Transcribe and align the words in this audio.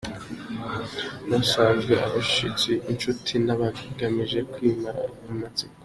Abasanzwe– 1.25 1.93
Abashyitsi, 2.07 2.71
Inshuti, 2.91 3.33
n’abagamije 3.45 4.39
kwimara 4.51 5.01
amatsiko. 5.31 5.75